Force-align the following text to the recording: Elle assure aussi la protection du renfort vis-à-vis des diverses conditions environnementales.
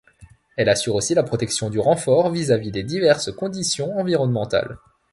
Elle 0.57 0.69
assure 0.69 0.95
aussi 0.95 1.13
la 1.13 1.21
protection 1.21 1.69
du 1.69 1.77
renfort 1.77 2.31
vis-à-vis 2.31 2.71
des 2.71 2.81
diverses 2.81 3.31
conditions 3.31 3.95
environnementales. 3.99 4.79